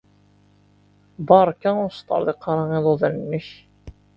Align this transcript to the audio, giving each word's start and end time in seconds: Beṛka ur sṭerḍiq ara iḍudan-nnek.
Beṛka 1.27 1.69
ur 1.83 1.91
sṭerḍiq 1.91 2.43
ara 2.51 2.63
iḍudan-nnek. 2.77 3.47